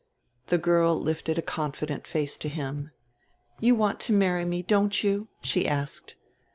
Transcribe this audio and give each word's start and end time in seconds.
The 0.47 0.57
girl 0.57 0.99
lifted 0.99 1.37
a 1.37 1.43
confident 1.43 2.07
face 2.07 2.35
to 2.37 2.49
him. 2.49 2.89
"You 3.59 3.75
want 3.75 3.99
to 3.99 4.13
marry 4.13 4.45
me, 4.45 4.63
don't 4.63 5.03
you?" 5.03 5.27
she 5.43 5.67
asked. 5.67 6.15